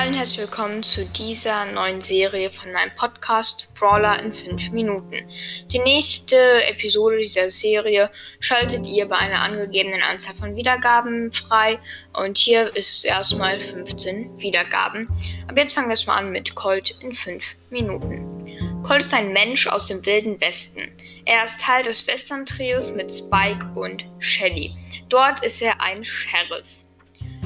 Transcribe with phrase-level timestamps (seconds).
[0.00, 5.28] Hallo und herzlich willkommen zu dieser neuen Serie von meinem Podcast Brawler in 5 Minuten.
[5.66, 11.78] Die nächste Episode dieser Serie schaltet ihr bei einer angegebenen Anzahl von Wiedergaben frei
[12.14, 15.06] und hier ist es erstmal 15 Wiedergaben.
[15.48, 18.82] Aber jetzt fangen wir erstmal an mit Colt in 5 Minuten.
[18.82, 20.96] Colt ist ein Mensch aus dem wilden Westen.
[21.26, 24.74] Er ist Teil des Western-Trios mit Spike und Shelly.
[25.10, 26.64] Dort ist er ein Sheriff.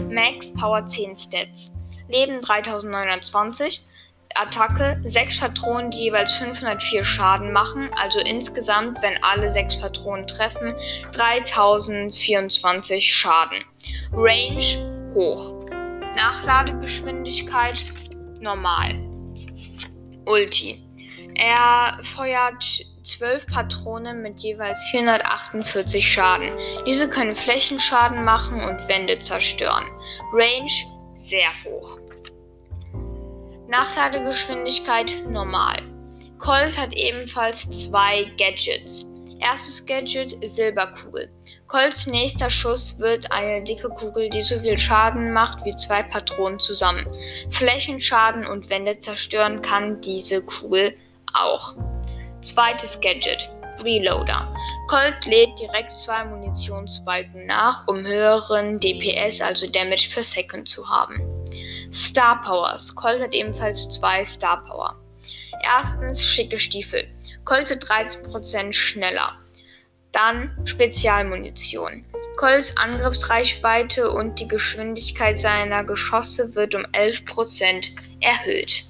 [0.09, 1.73] Max Power 10 Stats.
[2.09, 3.87] Leben 3920.
[4.37, 10.75] Attacke 6 Patronen, die jeweils 504 Schaden machen, also insgesamt, wenn alle 6 Patronen treffen,
[11.13, 13.65] 3024 Schaden.
[14.13, 15.69] Range hoch.
[16.17, 17.85] Nachladegeschwindigkeit
[18.41, 18.97] normal.
[20.27, 20.83] Ulti.
[21.37, 26.51] Er feuert 12 Patronen mit jeweils 448 Schaden.
[26.87, 29.85] Diese können Flächenschaden machen und Wände zerstören.
[30.33, 30.71] Range
[31.29, 31.99] sehr hoch.
[33.69, 35.83] Nachladegeschwindigkeit normal.
[36.39, 39.07] Colt hat ebenfalls zwei Gadgets.
[39.41, 41.31] Erstes Gadget Silberkugel.
[41.67, 46.61] Colts nächster Schuss wird eine dicke Kugel, die so viel Schaden macht wie zwei Patronen
[46.61, 47.07] zusammen.
[47.51, 50.95] Flächenschaden und Wände zerstören kann diese Kugel
[51.33, 51.75] auch.
[52.43, 53.51] Zweites Gadget
[53.83, 54.54] Reloader.
[54.87, 61.23] Colt lädt direkt zwei Munitionsbalken nach, um höheren DPS, also Damage per Second, zu haben.
[61.93, 62.95] Star Powers.
[62.95, 64.97] Colt hat ebenfalls zwei Star Power.
[65.63, 67.09] Erstens schicke Stiefel.
[67.45, 69.39] Colt wird 13% schneller.
[70.13, 72.05] Dann Spezialmunition.
[72.37, 78.85] Colts Angriffsreichweite und die Geschwindigkeit seiner Geschosse wird um 11% erhöht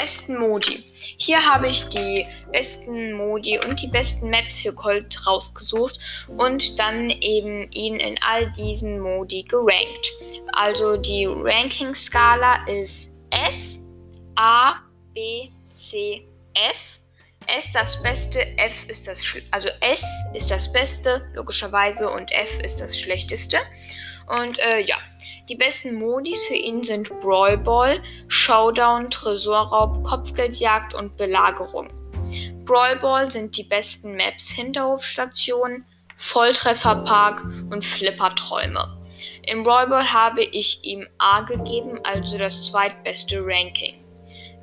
[0.00, 0.84] besten Modi.
[0.94, 7.10] Hier habe ich die besten Modi und die besten Maps für Colt rausgesucht und dann
[7.10, 10.12] eben ihn in all diesen Modi gerankt.
[10.52, 13.78] Also die Ranking-Skala ist S,
[14.36, 14.74] A,
[15.14, 16.76] B, C, F.
[17.48, 20.04] S das Beste, F ist das also S
[20.34, 23.58] ist das Beste logischerweise und F ist das Schlechteste.
[24.26, 24.96] Und äh, ja,
[25.48, 31.88] die besten Modis für ihn sind Brawl Ball, Showdown, Tresorraub, Kopfgeldjagd und Belagerung.
[32.64, 35.84] Brawl Ball sind die besten Maps Hinterhofstation,
[36.16, 38.98] Volltrefferpark und Flipperträume.
[39.46, 44.02] Im Brawl Ball habe ich ihm A gegeben, also das zweitbeste Ranking.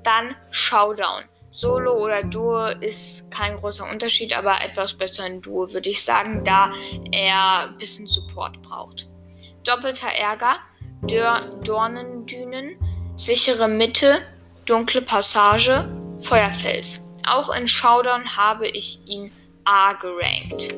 [0.03, 1.23] Dann Showdown.
[1.51, 6.43] Solo oder Duo ist kein großer Unterschied, aber etwas besser in Duo würde ich sagen,
[6.43, 6.73] da
[7.11, 9.07] er ein bisschen Support braucht.
[9.63, 10.57] Doppelter Ärger.
[11.07, 12.77] Dornendünen,
[13.17, 14.19] sichere Mitte,
[14.65, 15.85] dunkle Passage,
[16.21, 17.01] Feuerfels.
[17.27, 19.31] Auch in Showdown habe ich ihn
[19.65, 20.73] A gerankt.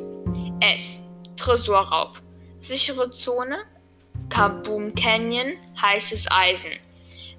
[0.62, 1.00] S.
[1.38, 2.19] Tresorraub.
[2.59, 3.58] Sichere Zone,
[4.30, 6.72] Kaboom Canyon, heißes Eisen.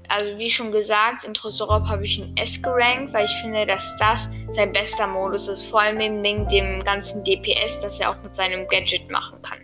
[0.09, 3.85] Also wie schon gesagt, in Tresorraub habe ich ihn S gerankt, weil ich finde, dass
[3.99, 5.67] das sein bester Modus ist.
[5.67, 9.59] Vor allem wegen dem ganzen DPS, das er auch mit seinem Gadget machen kann.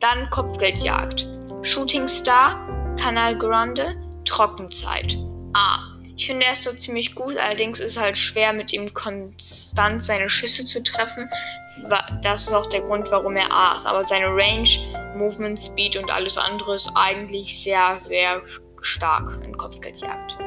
[0.00, 1.28] Dann Kopfgeldjagd.
[1.62, 3.94] Shooting Star, Canal Grande,
[4.24, 5.18] Trockenzeit.
[5.52, 5.78] A.
[6.16, 10.02] Ich finde er ist so ziemlich gut, allerdings ist es halt schwer, mit ihm konstant
[10.02, 11.28] seine Schüsse zu treffen.
[12.22, 13.84] Das ist auch der Grund, warum er A ist.
[13.84, 14.68] Aber seine Range,
[15.16, 18.40] Movement Speed und alles andere ist eigentlich sehr, sehr
[18.80, 20.38] stark in Kopfgeldjagd.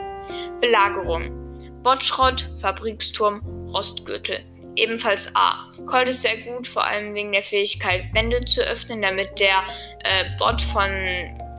[0.62, 1.32] Belagerung.
[1.84, 3.42] Botschrott, Fabriksturm,
[3.72, 4.44] Rostgürtel.
[4.76, 5.72] Ebenfalls A.
[5.86, 9.64] Colt ist sehr gut, vor allem wegen der Fähigkeit, Wände zu öffnen, damit der
[10.04, 10.90] äh, Bot von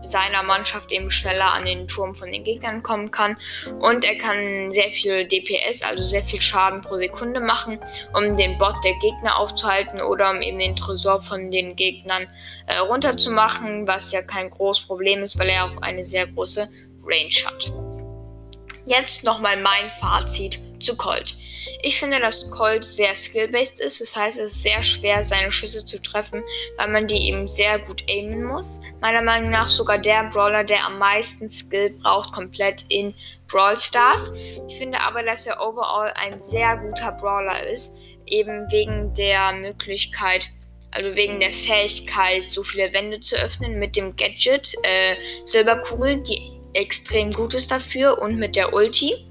[0.07, 3.37] seiner Mannschaft eben schneller an den Turm von den Gegnern kommen kann.
[3.81, 7.79] Und er kann sehr viel DPS, also sehr viel Schaden pro Sekunde machen,
[8.13, 12.27] um den Bot der Gegner aufzuhalten oder um eben den Tresor von den Gegnern
[12.67, 16.69] äh, runterzumachen, was ja kein großes Problem ist, weil er auch eine sehr große
[17.05, 17.73] Range hat.
[18.87, 21.37] Jetzt nochmal mein Fazit zu Colt.
[21.83, 24.01] Ich finde, dass Colt sehr skill-based ist.
[24.01, 26.43] Das heißt, es ist sehr schwer, seine Schüsse zu treffen,
[26.77, 28.81] weil man die eben sehr gut aimen muss.
[29.01, 33.15] Meiner Meinung nach sogar der Brawler, der am meisten Skill braucht, komplett in
[33.49, 34.33] Brawl Stars.
[34.69, 37.95] Ich finde aber, dass er overall ein sehr guter Brawler ist.
[38.27, 40.51] Eben wegen der Möglichkeit,
[40.91, 46.61] also wegen der Fähigkeit, so viele Wände zu öffnen mit dem Gadget äh, Silberkugel, die
[46.73, 49.27] extrem gut ist dafür und mit der Ulti.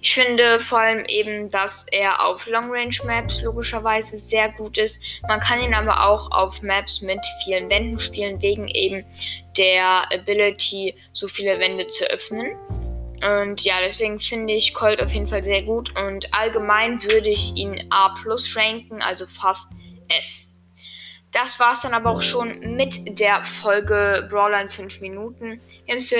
[0.00, 5.02] Ich finde vor allem eben, dass er auf Long Range Maps logischerweise sehr gut ist.
[5.26, 9.04] Man kann ihn aber auch auf Maps mit vielen Wänden spielen, wegen eben
[9.56, 12.56] der Ability, so viele Wände zu öffnen.
[13.20, 15.92] Und ja, deswegen finde ich Colt auf jeden Fall sehr gut.
[15.98, 19.72] Und allgemein würde ich ihn A plus ranken, also fast
[20.08, 20.48] S.
[21.32, 25.60] das war es dann aber auch schon mit der Folge Brawler in 5 Minuten.
[25.88, 26.14] Haben es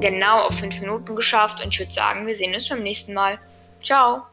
[0.00, 3.38] genau auf 5 Minuten geschafft und ich würde sagen, wir sehen uns beim nächsten Mal.
[3.82, 4.31] Ciao!